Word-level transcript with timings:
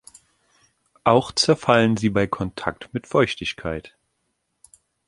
Auch 1.03 1.31
zerfallen 1.31 1.95
sie 1.95 2.09
bei 2.09 2.25
Kontakt 2.25 2.89
mit 2.91 3.05
Feuchtigkeit. 3.05 3.95